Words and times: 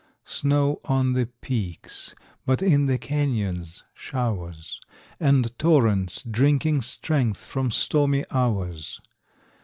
Snow 0.25 0.79
on 0.85 1.13
the 1.13 1.27
peaks, 1.27 2.15
but 2.43 2.63
in 2.63 2.87
the 2.87 2.97
canyons, 2.97 3.83
showers, 3.93 4.79
And 5.19 5.55
torrents 5.59 6.23
drinking 6.23 6.81
strength 6.81 7.37
from 7.45 7.69
stormy 7.69 8.25
hours. 8.31 8.99